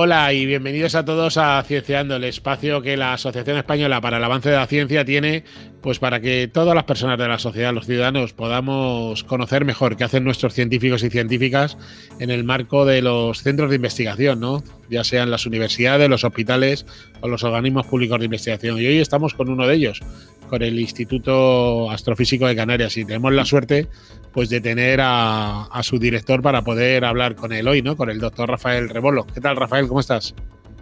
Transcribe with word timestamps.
Hola 0.00 0.32
y 0.32 0.46
bienvenidos 0.46 0.94
a 0.94 1.04
todos 1.04 1.38
a 1.38 1.60
Cienciando, 1.64 2.14
el 2.14 2.22
espacio 2.22 2.80
que 2.80 2.96
la 2.96 3.14
Asociación 3.14 3.56
Española 3.56 4.00
para 4.00 4.18
el 4.18 4.22
Avance 4.22 4.48
de 4.48 4.54
la 4.54 4.68
Ciencia 4.68 5.04
tiene, 5.04 5.42
pues 5.80 5.98
para 5.98 6.20
que 6.20 6.48
todas 6.52 6.74
las 6.74 6.84
personas 6.84 7.18
de 7.18 7.28
la 7.28 7.38
sociedad, 7.38 7.72
los 7.72 7.86
ciudadanos, 7.86 8.32
podamos 8.32 9.22
conocer 9.24 9.64
mejor 9.64 9.96
qué 9.96 10.04
hacen 10.04 10.24
nuestros 10.24 10.54
científicos 10.54 11.02
y 11.04 11.10
científicas 11.10 11.78
en 12.18 12.30
el 12.30 12.44
marco 12.44 12.84
de 12.84 13.00
los 13.00 13.42
centros 13.42 13.70
de 13.70 13.76
investigación, 13.76 14.40
¿no? 14.40 14.62
Ya 14.90 15.04
sean 15.04 15.30
las 15.30 15.46
universidades, 15.46 16.08
los 16.08 16.24
hospitales 16.24 16.84
o 17.20 17.28
los 17.28 17.44
organismos 17.44 17.86
públicos 17.86 18.18
de 18.18 18.24
investigación. 18.24 18.78
Y 18.78 18.86
hoy 18.86 18.98
estamos 18.98 19.34
con 19.34 19.50
uno 19.50 19.66
de 19.66 19.74
ellos, 19.74 20.00
con 20.48 20.62
el 20.62 20.80
Instituto 20.80 21.90
Astrofísico 21.90 22.46
de 22.46 22.56
Canarias, 22.56 22.96
y 22.96 23.04
tenemos 23.04 23.32
la 23.32 23.44
suerte 23.44 23.86
pues 24.32 24.48
de 24.48 24.60
tener 24.60 25.00
a, 25.02 25.68
su 25.82 25.98
director 25.98 26.42
para 26.42 26.62
poder 26.62 27.04
hablar 27.04 27.36
con 27.36 27.52
él 27.52 27.66
hoy, 27.68 27.82
¿no? 27.82 27.96
Con 27.96 28.10
el 28.10 28.18
doctor 28.18 28.48
Rafael 28.48 28.88
Rebolo. 28.88 29.26
¿Qué 29.26 29.40
tal, 29.40 29.56
Rafael? 29.56 29.86
¿Cómo 29.86 30.00
estás? 30.00 30.34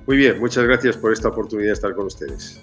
Muy 0.07 0.17
bien, 0.17 0.39
muchas 0.39 0.65
gracias 0.65 0.97
por 0.97 1.13
esta 1.13 1.29
oportunidad 1.29 1.69
de 1.69 1.75
estar 1.75 1.95
con 1.95 2.07
ustedes. 2.07 2.63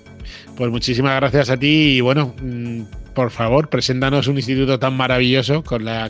Pues 0.56 0.72
muchísimas 0.72 1.16
gracias 1.16 1.50
a 1.50 1.58
ti 1.58 1.98
y 1.98 2.02
bueno, 2.02 2.34
mm, 2.42 2.82
por 3.14 3.30
favor, 3.30 3.70
preséntanos 3.70 4.28
un 4.28 4.38
instituto 4.38 4.80
tan 4.80 4.96
maravilloso 4.98 5.64
con 5.64 5.86
la, 5.86 6.10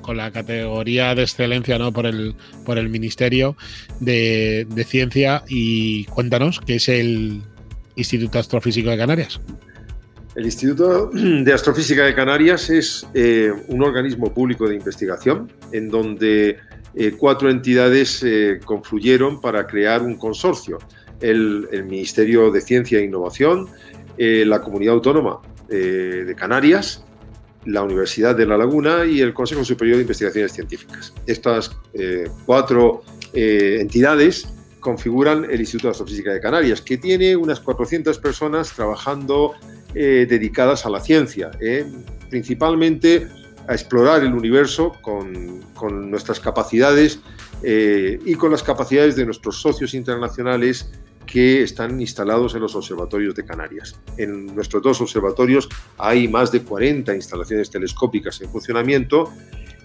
con 0.00 0.16
la 0.16 0.30
categoría 0.30 1.14
de 1.14 1.22
excelencia 1.22 1.78
¿no? 1.78 1.92
por, 1.92 2.06
el, 2.06 2.34
por 2.64 2.78
el 2.78 2.88
Ministerio 2.88 3.56
de, 4.00 4.66
Ciencia 4.86 5.42
y 5.48 6.04
cuéntanos 6.04 6.60
qué 6.60 6.76
es 6.76 6.88
el 6.88 7.42
Instituto 7.96 8.38
Astrofísico 8.38 8.90
de 8.90 8.96
Canarias. 8.96 9.40
El 10.36 10.44
Instituto 10.44 11.10
de 11.12 11.52
Astrofísica 11.52 12.04
de 12.04 12.14
Canarias 12.14 12.70
es 12.70 13.06
eh, 13.14 13.50
un 13.68 13.82
organismo 13.82 14.32
público 14.32 14.68
de 14.68 14.76
investigación 14.76 15.50
en 15.72 15.88
donde 15.88 16.58
eh, 16.94 17.14
cuatro 17.18 17.50
entidades 17.50 18.22
eh, 18.22 18.60
confluyeron 18.64 19.40
para 19.40 19.66
crear 19.66 20.02
un 20.02 20.16
consorcio. 20.16 20.78
El, 21.20 21.68
Ministerio 21.86 22.50
de 22.50 22.60
Ciencia 22.60 22.98
e 22.98 23.04
Innovación, 23.04 23.68
eh, 24.18 24.44
la 24.46 24.60
Comunidad 24.60 24.94
Autónoma 24.94 25.40
eh, 25.68 26.24
de 26.26 26.34
Canarias, 26.34 27.04
la 27.64 27.82
Universidad 27.82 28.36
de 28.36 28.46
La 28.46 28.56
Laguna 28.56 29.04
y 29.04 29.20
el 29.20 29.34
Consejo 29.34 29.64
Superior 29.64 29.96
de 29.96 30.02
Investigaciones 30.02 30.52
Científicas. 30.52 31.12
Estas 31.26 31.76
eh, 31.94 32.28
cuatro 32.44 33.02
entidades 33.32 34.48
configuran 34.80 35.44
el 35.50 35.60
Instituto 35.60 35.88
de 35.88 35.90
Astrofísica 35.90 36.32
de 36.32 36.40
Canarias, 36.40 36.80
que 36.80 36.96
tiene 36.96 37.36
unas 37.36 37.60
400 37.60 38.18
personas 38.18 38.72
trabajando 38.72 39.52
dedicadas 39.92 40.86
a 40.86 40.90
la 40.90 41.00
ciencia, 41.00 41.50
principalmente 42.30 43.26
a 43.68 43.72
explorar 43.72 44.22
el 44.22 44.32
universo 44.32 44.92
con, 45.00 46.10
nuestras 46.10 46.40
capacidades 46.40 47.20
eh, 47.62 48.18
y 48.24 48.34
con 48.34 48.50
las 48.50 48.62
capacidades 48.62 49.16
de 49.16 49.24
nuestros 49.24 49.60
socios 49.60 49.94
internacionales 49.94 50.90
que 51.26 51.62
están 51.62 52.00
instalados 52.00 52.54
en 52.54 52.60
los 52.60 52.74
observatorios 52.76 53.34
de 53.34 53.44
Canarias. 53.44 54.00
En 54.16 54.54
nuestros 54.54 54.82
dos 54.82 55.00
observatorios 55.00 55.68
hay 55.98 56.28
más 56.28 56.52
de 56.52 56.62
40 56.62 57.14
instalaciones 57.14 57.68
telescópicas 57.68 58.40
en 58.40 58.48
funcionamiento, 58.48 59.32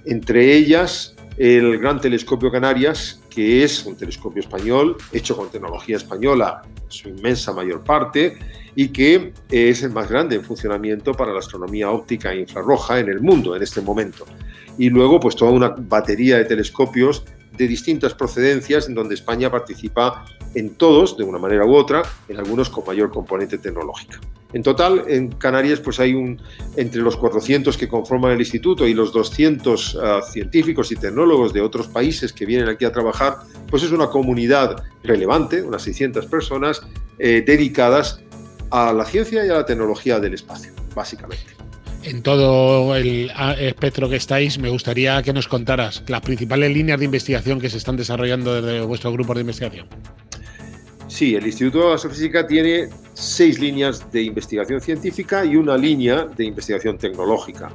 entre 0.05 0.55
ellas 0.55 1.15
el 1.37 1.79
Gran 1.79 1.99
Telescopio 1.99 2.51
Canarias, 2.51 3.21
que 3.29 3.63
es 3.63 3.85
un 3.85 3.95
telescopio 3.95 4.41
español 4.41 4.97
hecho 5.11 5.35
con 5.35 5.49
tecnología 5.49 5.97
española, 5.97 6.61
su 6.87 7.09
inmensa 7.09 7.53
mayor 7.53 7.83
parte, 7.83 8.37
y 8.75 8.89
que 8.89 9.33
es 9.49 9.83
el 9.83 9.91
más 9.91 10.09
grande 10.09 10.35
en 10.35 10.43
funcionamiento 10.43 11.13
para 11.13 11.33
la 11.33 11.39
astronomía 11.39 11.89
óptica 11.89 12.31
e 12.31 12.41
infrarroja 12.41 12.99
en 12.99 13.09
el 13.09 13.21
mundo 13.21 13.55
en 13.55 13.63
este 13.63 13.81
momento. 13.81 14.25
Y 14.77 14.89
luego, 14.89 15.19
pues 15.19 15.35
toda 15.35 15.51
una 15.51 15.69
batería 15.69 16.37
de 16.37 16.45
telescopios 16.45 17.23
de 17.57 17.67
distintas 17.67 18.13
procedencias 18.13 18.87
en 18.87 18.95
donde 18.95 19.15
España 19.15 19.49
participa 19.49 20.25
en 20.55 20.75
todos, 20.75 21.17
de 21.17 21.23
una 21.23 21.37
manera 21.37 21.65
u 21.65 21.75
otra, 21.75 22.03
en 22.27 22.37
algunos 22.37 22.69
con 22.69 22.85
mayor 22.85 23.11
componente 23.11 23.57
tecnológica. 23.57 24.19
En 24.53 24.63
total, 24.63 25.05
en 25.07 25.29
Canarias, 25.29 25.79
pues 25.79 25.99
hay 25.99 26.13
un, 26.13 26.41
entre 26.75 27.01
los 27.01 27.15
400 27.15 27.77
que 27.77 27.87
conforman 27.87 28.33
el 28.33 28.39
instituto 28.39 28.87
y 28.87 28.93
los 28.93 29.13
200 29.13 29.95
uh, 29.95 29.99
científicos 30.29 30.91
y 30.91 30.95
tecnólogos 30.95 31.53
de 31.53 31.61
otros 31.61 31.87
países 31.87 32.33
que 32.33 32.45
vienen 32.45 32.67
aquí 32.67 32.85
a 32.85 32.91
trabajar, 32.91 33.37
pues 33.69 33.83
es 33.83 33.91
una 33.91 34.07
comunidad 34.07 34.83
relevante, 35.03 35.61
unas 35.61 35.83
600 35.83 36.25
personas 36.25 36.81
eh, 37.17 37.43
dedicadas 37.45 38.21
a 38.71 38.93
la 38.93 39.05
ciencia 39.05 39.45
y 39.45 39.49
a 39.49 39.53
la 39.53 39.65
tecnología 39.65 40.19
del 40.19 40.33
espacio, 40.33 40.71
básicamente. 40.95 41.61
En 42.03 42.23
todo 42.23 42.95
el 42.95 43.31
espectro 43.59 44.09
que 44.09 44.15
estáis, 44.15 44.57
me 44.57 44.69
gustaría 44.69 45.21
que 45.21 45.33
nos 45.33 45.47
contaras 45.47 46.03
las 46.07 46.21
principales 46.21 46.73
líneas 46.73 46.97
de 46.97 47.05
investigación 47.05 47.59
que 47.59 47.69
se 47.69 47.77
están 47.77 47.95
desarrollando 47.95 48.59
desde 48.59 48.81
vuestro 48.81 49.11
grupo 49.11 49.35
de 49.35 49.41
investigación. 49.41 49.87
Sí, 51.11 51.35
el 51.35 51.45
Instituto 51.45 51.89
de 51.89 51.95
Astrofísica 51.95 52.47
tiene 52.47 52.87
seis 53.13 53.59
líneas 53.59 54.09
de 54.13 54.21
investigación 54.23 54.79
científica 54.79 55.43
y 55.43 55.57
una 55.57 55.75
línea 55.75 56.23
de 56.23 56.45
investigación 56.45 56.97
tecnológica. 56.97 57.69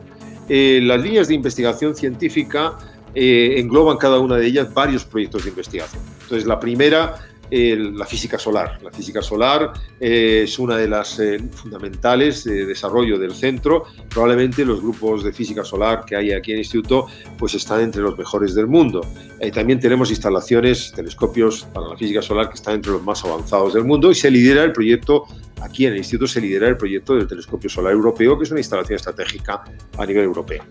Eh, 0.49 0.81
las 0.83 1.03
líneas 1.03 1.29
de 1.29 1.35
investigación 1.35 1.95
científica 1.95 2.79
eh, 3.15 3.57
engloban 3.59 3.99
cada 3.99 4.21
una 4.21 4.37
de 4.37 4.47
ellas 4.47 4.73
varios 4.73 5.05
proyectos 5.05 5.45
de 5.45 5.51
investigación. 5.51 6.01
Entonces, 6.23 6.47
la 6.47 6.59
primera 6.59 7.26
la 7.51 8.07
física 8.07 8.39
solar. 8.39 8.79
La 8.83 8.91
física 8.91 9.23
solar 9.23 9.73
eh, 10.01 10.43
es 10.45 10.59
una 10.59 10.77
de 10.77 10.89
las 10.89 11.19
eh, 11.19 11.39
fundamentales 11.53 12.45
de 12.45 12.67
desarrollo 12.67 13.19
del 13.19 13.35
centro. 13.35 13.85
Probablemente 14.09 14.65
los 14.65 14.81
grupos 14.81 15.25
de 15.25 15.33
física 15.33 15.65
solar 15.65 16.05
que 16.05 16.17
hay 16.17 16.33
aquí 16.33 16.53
en 16.53 16.57
el 16.57 16.65
instituto 16.65 17.07
pues 17.39 17.55
están 17.55 17.81
entre 17.81 18.03
los 18.03 18.17
mejores 18.17 18.55
del 18.55 18.67
mundo. 18.67 19.01
Eh, 19.41 19.51
también 19.51 19.79
tenemos 19.79 20.11
instalaciones, 20.11 20.93
telescopios 20.93 21.67
para 21.73 21.89
la 21.89 21.97
física 21.97 22.23
solar 22.23 22.49
que 22.49 22.55
están 22.55 22.75
entre 22.75 22.93
los 22.93 23.03
más 23.03 23.25
avanzados 23.25 23.75
del 23.75 23.85
mundo 23.85 24.11
y 24.11 24.15
se 24.15 24.31
lidera 24.31 24.65
el 24.65 24.73
proyecto, 24.73 25.25
aquí 25.61 25.87
en 25.87 25.93
el 25.93 25.99
instituto 25.99 26.27
se 26.27 26.41
lidera 26.41 26.69
el 26.69 26.77
proyecto 26.77 27.15
del 27.15 27.27
telescopio 27.27 27.69
solar 27.69 27.93
europeo, 27.93 28.39
que 28.39 28.45
es 28.45 28.51
una 28.51 28.61
instalación 28.61 28.97
estratégica 28.97 29.63
a 29.97 30.07
nivel 30.07 30.25
europeo. 30.25 30.63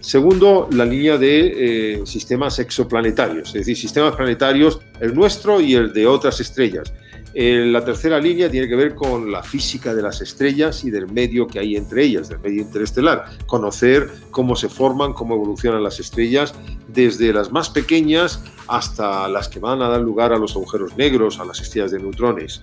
Segundo, 0.00 0.68
la 0.72 0.84
línea 0.84 1.18
de 1.18 2.00
eh, 2.00 2.06
sistemas 2.06 2.58
exoplanetarios, 2.58 3.48
es 3.48 3.54
decir, 3.54 3.76
sistemas 3.76 4.16
planetarios, 4.16 4.80
el 4.98 5.14
nuestro 5.14 5.60
y 5.60 5.74
el 5.74 5.92
de 5.92 6.06
otras 6.06 6.40
estrellas. 6.40 6.92
Eh, 7.32 7.64
la 7.66 7.84
tercera 7.84 8.18
línea 8.18 8.50
tiene 8.50 8.66
que 8.66 8.74
ver 8.74 8.94
con 8.94 9.30
la 9.30 9.42
física 9.42 9.94
de 9.94 10.02
las 10.02 10.20
estrellas 10.20 10.82
y 10.84 10.90
del 10.90 11.06
medio 11.06 11.46
que 11.46 11.60
hay 11.60 11.76
entre 11.76 12.04
ellas, 12.04 12.28
del 12.28 12.40
medio 12.40 12.62
interestelar. 12.62 13.26
Conocer 13.46 14.10
cómo 14.30 14.56
se 14.56 14.68
forman, 14.68 15.12
cómo 15.12 15.34
evolucionan 15.34 15.82
las 15.82 16.00
estrellas, 16.00 16.54
desde 16.88 17.32
las 17.32 17.52
más 17.52 17.70
pequeñas 17.70 18.42
hasta 18.66 19.28
las 19.28 19.48
que 19.48 19.60
van 19.60 19.80
a 19.82 19.88
dar 19.88 20.00
lugar 20.00 20.32
a 20.32 20.38
los 20.38 20.56
agujeros 20.56 20.96
negros, 20.96 21.38
a 21.38 21.44
las 21.44 21.60
estrellas 21.60 21.92
de 21.92 22.00
neutrones. 22.00 22.62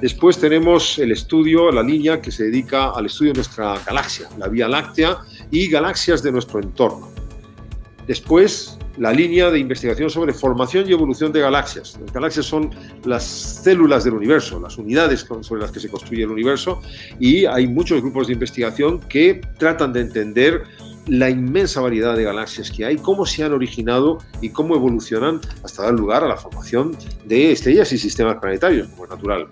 Después 0.00 0.38
tenemos 0.38 0.98
el 0.98 1.10
estudio, 1.12 1.70
la 1.72 1.82
línea 1.82 2.20
que 2.20 2.30
se 2.30 2.44
dedica 2.44 2.90
al 2.90 3.06
estudio 3.06 3.32
de 3.32 3.38
nuestra 3.38 3.78
galaxia, 3.84 4.28
la 4.36 4.48
Vía 4.48 4.68
Láctea 4.68 5.18
y 5.50 5.68
galaxias 5.68 6.22
de 6.22 6.32
nuestro 6.32 6.60
entorno. 6.60 7.08
Después, 8.06 8.78
la 8.98 9.10
línea 9.12 9.50
de 9.50 9.58
investigación 9.58 10.10
sobre 10.10 10.32
formación 10.32 10.88
y 10.88 10.92
evolución 10.92 11.32
de 11.32 11.40
galaxias. 11.40 11.98
Las 12.00 12.12
galaxias 12.12 12.46
son 12.46 12.70
las 13.04 13.24
células 13.24 14.04
del 14.04 14.14
universo, 14.14 14.60
las 14.60 14.76
unidades 14.78 15.26
sobre 15.40 15.62
las 15.62 15.70
que 15.70 15.80
se 15.80 15.88
construye 15.88 16.22
el 16.22 16.30
universo 16.30 16.82
y 17.18 17.46
hay 17.46 17.66
muchos 17.66 18.00
grupos 18.00 18.26
de 18.26 18.34
investigación 18.34 19.00
que 19.00 19.40
tratan 19.58 19.92
de 19.92 20.02
entender 20.02 20.64
la 21.06 21.30
inmensa 21.30 21.80
variedad 21.80 22.16
de 22.16 22.24
galaxias 22.24 22.70
que 22.70 22.84
hay, 22.84 22.96
cómo 22.96 23.26
se 23.26 23.44
han 23.44 23.52
originado 23.52 24.18
y 24.40 24.50
cómo 24.50 24.74
evolucionan 24.74 25.40
hasta 25.62 25.84
dar 25.84 25.94
lugar 25.94 26.24
a 26.24 26.28
la 26.28 26.36
formación 26.36 26.96
de 27.24 27.52
estrellas 27.52 27.92
y 27.92 27.98
sistemas 27.98 28.36
planetarios, 28.40 28.88
como 28.88 29.04
es 29.04 29.10
natural. 29.10 29.46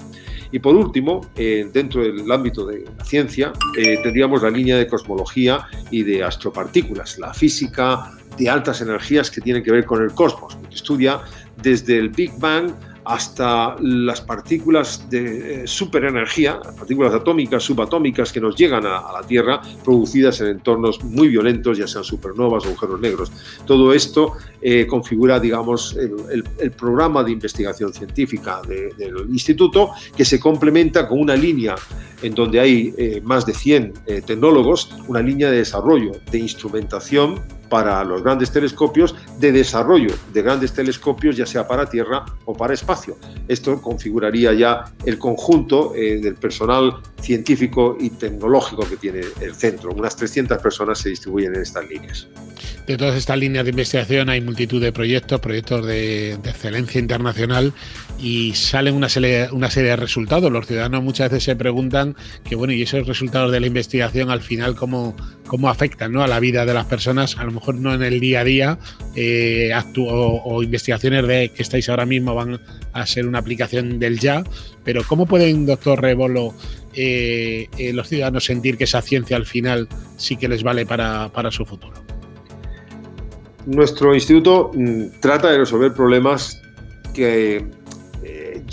Y 0.54 0.60
por 0.60 0.76
último, 0.76 1.20
eh, 1.34 1.68
dentro 1.72 2.00
del 2.00 2.30
ámbito 2.30 2.64
de 2.64 2.84
la 2.96 3.04
ciencia, 3.04 3.52
eh, 3.76 3.98
tendríamos 4.00 4.40
la 4.40 4.50
línea 4.50 4.76
de 4.76 4.86
cosmología 4.86 5.66
y 5.90 6.04
de 6.04 6.22
astropartículas, 6.22 7.18
la 7.18 7.34
física 7.34 8.12
de 8.38 8.48
altas 8.48 8.80
energías 8.80 9.32
que 9.32 9.40
tienen 9.40 9.64
que 9.64 9.72
ver 9.72 9.84
con 9.84 10.00
el 10.00 10.14
cosmos, 10.14 10.56
que 10.68 10.76
estudia 10.76 11.22
desde 11.60 11.98
el 11.98 12.10
Big 12.10 12.38
Bang 12.38 12.70
hasta 13.04 13.76
las 13.80 14.20
partículas 14.20 15.08
de 15.10 15.64
eh, 15.64 15.66
superenergía, 15.66 16.60
partículas 16.60 17.14
atómicas, 17.14 17.62
subatómicas 17.62 18.32
que 18.32 18.40
nos 18.40 18.56
llegan 18.56 18.86
a, 18.86 19.12
la 19.12 19.22
Tierra, 19.26 19.60
producidas 19.84 20.40
en 20.40 20.48
entornos 20.48 21.02
muy 21.04 21.28
violentos, 21.28 21.78
ya 21.78 21.86
sean 21.86 22.04
supernovas 22.04 22.64
o 22.64 22.68
agujeros 22.68 23.00
negros. 23.00 23.32
Todo 23.66 23.92
esto 23.92 24.32
eh, 24.60 24.86
configura, 24.86 25.38
digamos, 25.40 25.96
el, 25.96 26.44
programa 26.72 27.22
de 27.22 27.32
investigación 27.32 27.92
científica 27.92 28.60
de, 28.66 28.92
del 28.98 29.28
instituto, 29.30 29.90
que 30.16 30.24
se 30.24 30.40
complementa 30.40 31.06
con 31.08 31.20
una 31.20 31.36
línea 31.36 31.76
en 32.24 32.34
donde 32.34 32.58
hay 32.58 32.94
eh, 32.96 33.20
más 33.22 33.44
de 33.44 33.52
100 33.52 33.92
eh, 34.06 34.22
tecnólogos, 34.22 34.90
una 35.08 35.20
línea 35.20 35.50
de 35.50 35.58
desarrollo 35.58 36.12
de 36.30 36.38
instrumentación 36.38 37.40
para 37.68 38.02
los 38.04 38.22
grandes 38.22 38.50
telescopios, 38.50 39.14
de 39.38 39.52
desarrollo 39.52 40.14
de 40.32 40.42
grandes 40.42 40.72
telescopios, 40.72 41.36
ya 41.36 41.46
sea 41.46 41.66
para 41.66 41.88
Tierra 41.88 42.24
o 42.44 42.54
para 42.54 42.74
espacio. 42.74 43.16
Esto 43.48 43.80
configuraría 43.80 44.52
ya 44.52 44.84
el 45.04 45.18
conjunto 45.18 45.94
eh, 45.94 46.20
del 46.20 46.34
personal 46.34 46.94
científico 47.20 47.96
y 47.98 48.10
tecnológico 48.10 48.88
que 48.88 48.96
tiene 48.96 49.20
el 49.40 49.54
centro. 49.54 49.90
Unas 49.92 50.16
300 50.16 50.58
personas 50.58 50.98
se 50.98 51.10
distribuyen 51.10 51.54
en 51.54 51.62
estas 51.62 51.88
líneas. 51.88 52.28
de 52.86 52.96
todas 52.98 53.16
estas 53.16 53.38
líneas 53.38 53.64
de 53.64 53.70
investigación 53.70 54.28
hay 54.28 54.40
multitud 54.40 54.80
de 54.80 54.92
proyectos, 54.92 55.40
proyectos 55.40 55.86
de, 55.86 56.32
excelencia 56.32 57.00
internacional 57.00 57.72
y 58.24 58.54
salen 58.54 58.94
una 58.94 59.10
serie, 59.10 59.48
de 59.50 59.96
resultados. 59.96 60.50
Los 60.50 60.66
ciudadanos 60.66 61.04
muchas 61.04 61.30
veces 61.30 61.44
se 61.44 61.56
preguntan 61.56 62.16
que, 62.42 62.56
bueno, 62.56 62.72
¿y 62.72 62.80
esos 62.80 63.06
resultados 63.06 63.52
de 63.52 63.60
la 63.60 63.66
investigación 63.66 64.30
al 64.30 64.40
final 64.40 64.74
cómo, 64.74 65.14
cómo 65.46 65.68
afectan 65.68 66.10
¿no? 66.10 66.22
a 66.22 66.26
la 66.26 66.40
vida 66.40 66.64
de 66.64 66.72
las 66.72 66.86
personas? 66.86 67.36
A 67.36 67.44
lo 67.44 67.52
mejor 67.52 67.74
no 67.74 67.92
en 67.92 68.02
el 68.02 68.20
día 68.20 68.40
a 68.40 68.44
día 68.44 68.78
eh, 69.14 69.72
o, 69.98 70.62
investigaciones 70.62 71.26
de 71.26 71.50
que 71.50 71.62
estáis 71.62 71.90
ahora 71.90 72.06
mismo 72.06 72.34
van 72.34 72.60
a 72.94 73.06
ser 73.06 73.28
una 73.28 73.40
aplicación 73.40 73.98
del 73.98 74.18
ya, 74.18 74.42
pero 74.84 75.02
¿cómo 75.06 75.26
pueden, 75.26 75.66
doctor 75.66 76.00
Rebolo, 76.00 76.54
eh, 76.94 77.68
eh, 77.76 77.92
los 77.92 78.08
ciudadanos 78.08 78.46
sentir 78.46 78.78
que 78.78 78.84
esa 78.84 79.02
ciencia 79.02 79.36
al 79.36 79.44
final 79.44 79.86
sí 80.16 80.36
que 80.36 80.48
les 80.48 80.62
vale 80.62 80.86
para, 80.86 81.28
para 81.28 81.50
su 81.50 81.66
futuro? 81.66 82.02
Nuestro 83.66 84.14
instituto 84.14 84.70
mm, 84.72 85.20
trata 85.20 85.50
de 85.50 85.58
resolver 85.58 85.92
problemas 85.92 86.62
que 87.12 87.83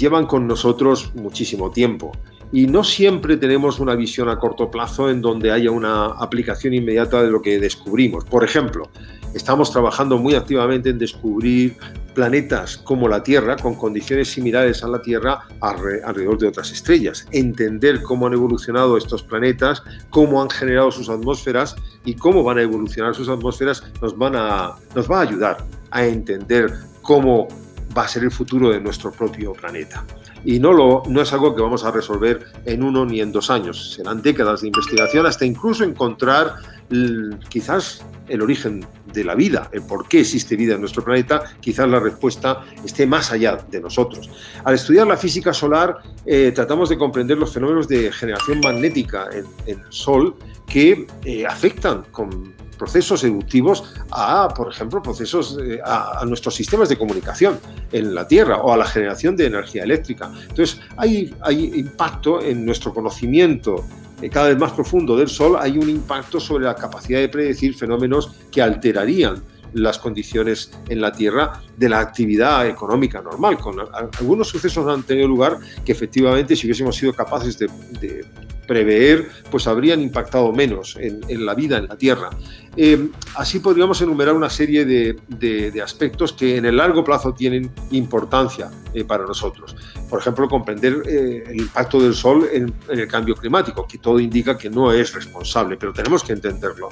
llevan 0.01 0.25
con 0.25 0.48
nosotros 0.48 1.12
muchísimo 1.13 1.69
tiempo 1.71 2.12
y 2.51 2.68
no 2.68 2.83
siempre 2.83 3.38
tenemos 3.38 3.80
una 3.80 3.95
visión 3.95 4.27
a 4.27 4.38
corto 4.38 4.69
plazo 4.69 5.09
en 5.09 5.21
donde 5.21 5.51
haya 5.51 5.71
una 5.71 6.07
aplicación 6.07 6.74
inmediata 6.74 7.24
de 7.24 7.30
lo 7.30 7.42
que 7.42 7.59
descubrimos. 7.59 8.25
Por 8.25 8.44
ejemplo, 8.44 8.89
estamos 9.33 9.71
trabajando 9.71 10.18
muy 10.18 10.36
activamente 10.36 10.89
en 10.89 10.98
descubrir 10.98 11.77
planetas 12.13 12.75
como 12.77 13.07
la 13.07 13.24
Tierra, 13.24 13.56
con 13.56 13.75
condiciones 13.75 14.30
similares 14.30 14.83
a 14.83 14.89
la 14.89 15.01
Tierra 15.01 15.48
alrededor 15.62 16.38
de 16.39 16.47
otras 16.47 16.71
estrellas. 16.71 17.25
Entender 17.31 18.01
cómo 18.01 18.27
han 18.27 18.33
evolucionado 18.33 18.97
estos 18.97 19.24
planetas, 19.24 19.81
cómo 20.09 20.42
han 20.42 20.50
generado 20.50 20.92
sus 20.92 21.09
atmósferas 21.09 21.75
y 22.04 22.15
cómo 22.15 22.44
van 22.44 22.57
a 22.57 22.63
evolucionar 22.63 23.15
sus 23.15 23.30
atmósferas 23.30 23.83
nos, 24.01 24.18
van 24.18 24.36
a, 24.36 24.74
nos 24.94 25.09
va 25.09 25.19
a 25.19 25.21
ayudar 25.21 25.65
a 25.92 26.06
entender 26.06 26.74
cómo 27.01 27.47
va 27.97 28.03
a 28.03 28.07
ser 28.07 28.23
el 28.23 28.31
futuro 28.31 28.69
de 28.69 28.79
nuestro 28.79 29.11
propio 29.11 29.53
planeta. 29.53 30.03
Y 30.43 30.59
no, 30.59 30.73
lo, 30.73 31.03
no 31.07 31.21
es 31.21 31.31
algo 31.33 31.55
que 31.55 31.61
vamos 31.61 31.83
a 31.83 31.91
resolver 31.91 32.45
en 32.65 32.83
uno 32.83 33.05
ni 33.05 33.21
en 33.21 33.31
dos 33.31 33.49
años. 33.49 33.93
Serán 33.93 34.21
décadas 34.21 34.61
de 34.61 34.67
investigación 34.67 35.25
hasta 35.25 35.45
incluso 35.45 35.83
encontrar 35.83 36.55
quizás 37.49 38.03
el 38.27 38.41
origen 38.41 38.85
de 39.13 39.23
la 39.23 39.35
vida, 39.35 39.69
el 39.71 39.81
por 39.83 40.07
qué 40.07 40.21
existe 40.21 40.55
vida 40.55 40.75
en 40.75 40.81
nuestro 40.81 41.03
planeta, 41.03 41.43
quizás 41.59 41.87
la 41.87 41.99
respuesta 41.99 42.65
esté 42.83 43.05
más 43.05 43.31
allá 43.31 43.57
de 43.69 43.81
nosotros. 43.81 44.29
Al 44.63 44.75
estudiar 44.75 45.07
la 45.07 45.17
física 45.17 45.53
solar, 45.53 45.97
eh, 46.25 46.51
tratamos 46.53 46.89
de 46.89 46.97
comprender 46.97 47.37
los 47.37 47.53
fenómenos 47.53 47.87
de 47.87 48.11
generación 48.11 48.59
magnética 48.59 49.29
en, 49.31 49.45
el 49.65 49.81
Sol 49.89 50.35
que 50.67 51.07
eh, 51.25 51.45
afectan 51.45 52.03
con 52.11 52.53
procesos 52.81 53.23
evolutivos 53.23 53.93
a, 54.09 54.47
por 54.55 54.71
ejemplo, 54.71 55.03
procesos 55.03 55.55
eh, 55.61 55.79
a, 55.85 56.25
nuestros 56.25 56.55
sistemas 56.55 56.89
de 56.89 56.97
comunicación 56.97 57.59
en 57.91 58.15
la 58.15 58.27
Tierra 58.27 58.57
o 58.57 58.73
a 58.73 58.77
la 58.77 58.85
generación 58.85 59.35
de 59.35 59.45
energía 59.45 59.83
eléctrica. 59.83 60.31
Entonces, 60.49 60.79
hay, 60.97 61.31
hay 61.41 61.73
impacto 61.75 62.41
en 62.41 62.65
nuestro 62.65 62.91
conocimiento 62.91 63.85
cada 64.29 64.50
vez 64.50 64.57
más 64.57 64.71
profundo 64.73 65.15
del 65.18 65.29
Sol, 65.29 65.56
hay 65.59 65.77
un 65.77 65.89
impacto 65.89 66.39
sobre 66.39 66.65
la 66.65 66.75
capacidad 66.75 67.19
de 67.19 67.29
predecir 67.29 67.75
fenómenos 67.75 68.31
que 68.51 68.62
alterarían 68.62 69.41
las 69.73 69.97
condiciones 69.97 70.71
en 70.89 71.01
la 71.01 71.12
Tierra 71.12 71.62
de 71.77 71.89
la 71.89 72.00
actividad 72.00 72.68
económica 72.68 73.21
normal. 73.21 73.57
Con 73.57 73.75
algunos 74.19 74.47
sucesos 74.50 74.88
han 74.88 75.03
tenido 75.03 75.27
lugar 75.27 75.59
que 75.85 75.91
efectivamente 75.91 76.56
si 76.56 76.68
hubiésemos 76.68 76.95
sido 76.95 77.13
capaces 77.13 77.57
de, 77.57 77.69
prever, 78.68 79.29
pues 79.50 79.68
habrían 79.68 80.01
impactado 80.01 80.53
menos 80.53 80.97
en, 80.97 81.45
la 81.45 81.53
vida 81.56 81.77
en 81.77 81.88
la 81.88 81.97
Tierra. 81.97 82.29
Eh, 82.77 83.09
así 83.35 83.59
podríamos 83.59 84.01
enumerar 84.01 84.33
una 84.33 84.50
serie 84.50 84.85
de, 84.85 85.81
aspectos 85.83 86.31
que 86.31 86.57
en 86.57 86.65
el 86.65 86.77
largo 86.77 87.03
plazo 87.03 87.33
tienen 87.33 87.69
importancia 87.91 88.69
eh, 88.93 89.03
para 89.03 89.25
nosotros. 89.25 89.75
Por 90.09 90.19
ejemplo, 90.19 90.47
comprender 90.47 91.03
eh, 91.07 91.43
el 91.47 91.61
impacto 91.61 91.99
del 92.01 92.13
Sol 92.13 92.47
en, 92.51 92.73
el 92.89 93.07
cambio 93.07 93.35
climático, 93.35 93.88
que 93.88 93.97
todo 93.97 94.19
indica 94.19 94.57
que 94.57 94.69
no 94.69 94.91
es 94.91 95.13
responsable, 95.13 95.77
pero 95.77 95.93
tenemos 95.93 96.23
que 96.23 96.33
entenderlo. 96.33 96.89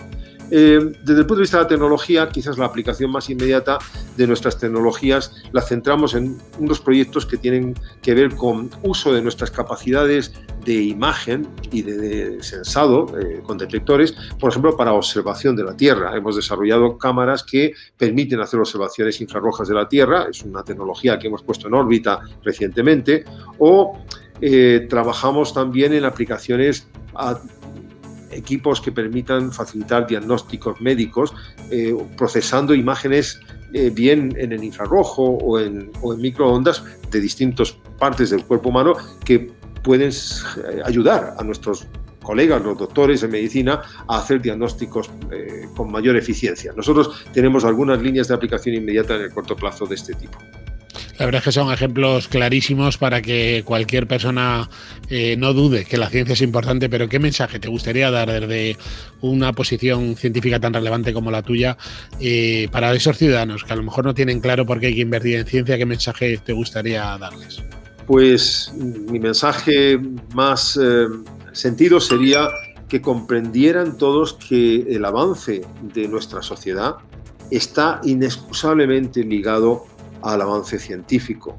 desde 0.50 1.20
el 1.20 1.26
punto 1.26 1.36
de 1.36 1.42
vista 1.42 1.58
de 1.58 1.64
la 1.64 1.70
tecnología, 1.70 2.30
quizás 2.30 2.58
la 2.58 2.66
aplicación 2.66 3.12
más 3.12 3.30
inmediata 3.30 3.78
de 4.18 4.26
nuestras 4.28 4.58
tecnologías 4.58 5.32
la 5.52 5.62
centramos 5.62 6.16
en 6.16 6.38
unos 6.58 6.80
proyectos 6.80 7.26
que 7.26 7.38
tienen 7.38 7.76
que 8.02 8.14
ver 8.14 8.36
con 8.36 8.70
uso 8.82 9.14
de 9.14 9.22
nuestras 9.22 9.52
capacidades 9.52 10.34
de 10.66 10.82
imagen 10.82 11.48
y 11.72 11.84
de, 11.84 12.42
sensado 12.42 13.08
con 13.44 13.58
detectores, 13.58 14.14
por 14.40 14.50
ejemplo, 14.50 14.76
para 14.76 14.94
observación 14.94 15.56
de 15.56 15.64
la 15.64 15.76
Tierra. 15.76 16.16
Hemos 16.16 16.36
desarrollado 16.36 16.98
cámaras 16.98 17.44
que 17.44 17.74
permiten 17.98 18.40
hacer 18.40 18.60
observaciones 18.60 19.22
infrarrojas 19.22 19.68
de 19.68 19.76
la 19.76 19.88
Tierra, 19.88 20.28
es 20.30 20.44
una 20.44 20.64
tecnología 20.64 21.18
que 21.18 21.28
hemos 21.28 21.44
puesto 21.44 21.68
en 21.68 21.74
recientemente, 22.44 23.26
o 23.58 24.00
eh, 24.42 24.88
trabajamos 24.90 25.54
también 25.54 25.94
en 25.94 26.06
aplicaciones 26.06 26.88
a 27.16 27.40
equipos 28.32 28.80
que 28.80 28.92
permitan 28.92 29.52
facilitar 29.52 30.08
diagnósticos 30.08 30.80
médicos 30.80 31.34
eh, 31.72 31.96
procesando 32.16 32.74
imágenes 32.74 33.40
eh, 33.74 33.90
bien 33.90 34.34
en 34.38 34.54
el 34.54 34.64
infrarrojo 34.64 35.24
o 35.24 35.60
en, 35.60 35.92
o 36.02 36.14
en 36.14 36.22
microondas 36.22 36.84
de 37.12 37.20
distintas 37.20 37.76
partes 37.98 38.30
del 38.30 38.46
cuerpo 38.46 38.70
humano 38.70 38.94
que 39.26 39.52
pueden 39.84 40.12
ayudar 40.86 41.36
a 41.38 41.44
nuestros 41.44 41.88
colegas, 42.22 42.62
los 42.62 42.78
doctores 42.78 43.22
de 43.22 43.28
medicina, 43.28 43.82
a 44.08 44.20
hacer 44.20 44.42
diagnósticos 44.42 45.10
con 45.76 45.92
mayor 45.92 46.18
eficiencia. 46.18 46.74
Nosotros 46.76 47.26
tenemos 47.34 47.64
algunas 47.64 48.02
líneas 48.02 48.28
de 48.28 48.36
aplicación 48.36 48.76
inmediata 48.76 49.16
en 49.16 49.22
el 49.22 49.34
corto 49.34 49.56
plazo 49.56 49.86
de 49.86 49.96
este 49.96 50.14
tipo. 50.14 50.38
La 51.20 51.26
verdad 51.26 51.40
es 51.40 51.44
que 51.44 51.52
son 51.52 51.70
ejemplos 51.74 52.30
clarísimos 52.30 52.98
para 52.98 53.22
que 53.22 53.64
cualquier 53.66 54.08
persona 54.08 54.70
eh, 55.10 55.36
no 55.38 55.54
dude 55.54 55.84
que 55.84 55.98
la 55.98 56.10
ciencia 56.10 56.32
es 56.32 56.42
importante, 56.42 56.88
pero 56.88 57.10
¿qué 57.10 57.20
mensaje 57.20 57.60
te 57.60 57.68
gustaría 57.68 58.10
dar 58.10 58.32
desde 58.32 58.78
una 59.20 59.52
posición 59.52 60.16
científica 60.16 60.62
tan 60.62 60.74
relevante 60.74 61.12
como 61.12 61.30
la 61.30 61.42
tuya 61.42 61.78
eh, 62.22 62.70
para 62.72 62.94
esos 62.94 63.18
ciudadanos 63.18 63.66
que 63.66 63.74
a 63.74 63.76
lo 63.76 63.84
mejor 63.84 64.06
no 64.06 64.14
tienen 64.14 64.40
claro 64.40 64.66
por 64.66 64.80
qué 64.80 64.88
hay 64.88 64.96
que 64.96 65.02
invertir 65.02 65.36
en 65.36 65.46
ciencia? 65.46 65.78
¿Qué 65.78 65.86
mensaje 65.86 66.38
te 66.38 66.54
gustaría 66.54 67.18
darles? 67.18 67.62
Pues 68.08 68.72
mi 68.74 69.20
mensaje 69.20 70.00
más 70.34 70.80
sentido 71.52 72.00
sería 72.00 72.48
que 72.88 73.02
comprendieran 73.02 73.98
todos 73.98 74.36
que 74.36 74.86
el 74.90 75.04
avance 75.04 75.62
de 75.82 76.08
nuestra 76.08 76.42
sociedad 76.42 76.96
está 77.52 78.00
inexcusablemente 78.06 79.22
ligado 79.24 79.89
al 80.22 80.42
avance 80.42 80.80
científico. 80.80 81.58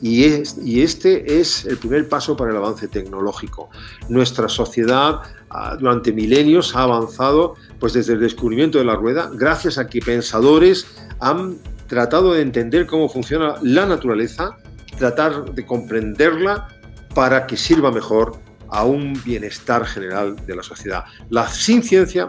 Y, 0.00 0.24
y, 0.62 0.82
este 0.82 1.40
es 1.40 1.64
el 1.64 1.76
primer 1.76 2.08
paso 2.08 2.36
para 2.36 2.52
el 2.52 2.56
avance 2.56 2.86
tecnológico. 2.86 3.68
Nuestra 4.08 4.48
sociedad 4.48 5.22
ah, 5.50 5.76
durante 5.76 6.12
milenios 6.12 6.76
ha 6.76 6.82
avanzado 6.82 7.56
pues 7.80 7.94
desde 7.94 8.12
el 8.12 8.20
descubrimiento 8.20 8.78
de 8.78 8.84
la 8.84 8.94
rueda, 8.94 9.28
gracias 9.34 9.76
a 9.76 9.88
que 9.88 10.00
pensadores 10.00 10.86
han 11.18 11.58
tratado 11.88 12.34
de 12.34 12.42
entender 12.42 12.86
cómo 12.86 13.08
funciona 13.08 13.56
la 13.62 13.86
naturaleza, 13.86 14.56
tratar 14.98 15.52
de 15.52 15.66
comprenderla 15.66 16.68
para 17.14 17.46
que 17.46 17.56
sirva 17.56 17.90
mejor 17.90 18.36
a 18.70 18.84
un 18.84 19.20
bienestar 19.24 19.84
general 19.86 20.36
de 20.46 20.54
la 20.54 20.62
sociedad. 20.62 21.04
La, 21.30 21.48
sin 21.48 21.82
ciencia 21.82 22.26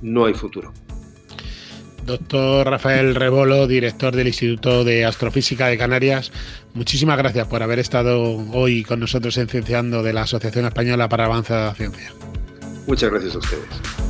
no 0.00 0.24
hay 0.24 0.34
futuro. 0.34 0.72
Doctor 2.04 2.68
Rafael 2.68 3.14
Rebolo, 3.14 3.66
director 3.66 4.14
del 4.14 4.26
Instituto 4.26 4.84
de 4.84 5.04
Astrofísica 5.04 5.68
de 5.68 5.78
Canarias, 5.78 6.32
muchísimas 6.74 7.16
gracias 7.16 7.46
por 7.46 7.62
haber 7.62 7.78
estado 7.78 8.22
hoy 8.52 8.82
con 8.82 9.00
nosotros 9.00 9.36
en 9.38 9.48
Cienciando 9.48 10.02
de 10.02 10.12
la 10.12 10.22
Asociación 10.22 10.66
Española 10.66 11.08
para 11.08 11.24
el 11.24 11.30
Avance 11.30 11.54
de 11.54 11.60
la 11.60 11.74
Ciencia. 11.74 12.12
Muchas 12.86 13.10
gracias 13.10 13.34
a 13.36 13.38
ustedes. 13.38 14.01